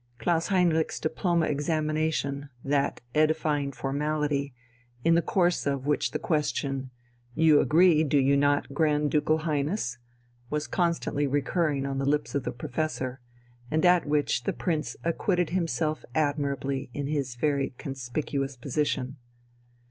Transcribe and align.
Klaus 0.17 0.47
Heinrich's 0.47 0.99
diploma 0.99 1.45
examination, 1.45 2.49
that 2.65 3.01
edifying 3.13 3.71
formality, 3.71 4.51
in 5.05 5.13
the 5.13 5.21
course 5.21 5.67
of 5.67 5.85
which 5.85 6.09
the 6.09 6.17
question, 6.17 6.89
"You 7.35 7.59
agree, 7.61 8.03
do 8.03 8.17
you 8.17 8.35
not, 8.35 8.73
Grand 8.73 9.11
Ducal 9.11 9.37
Highness?" 9.43 9.99
was 10.49 10.65
constantly 10.65 11.27
recurring 11.27 11.85
on 11.85 11.99
the 11.99 12.09
lips 12.09 12.33
of 12.33 12.45
the 12.45 12.51
Professor, 12.51 13.21
and 13.69 13.85
at 13.85 14.07
which 14.07 14.45
the 14.45 14.53
Prince 14.53 14.97
acquitted 15.03 15.51
himself 15.51 16.03
admirably 16.15 16.89
in 16.95 17.05
his 17.05 17.35
very 17.35 17.75
conspicuous 17.77 18.57
position. 18.57 19.17